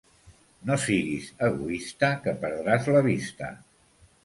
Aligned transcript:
No 0.69 0.77
siguis 0.85 1.27
egoista, 1.49 2.11
que 2.25 2.35
perdràs 2.47 2.91
la 2.97 3.07
vista. 3.13 3.53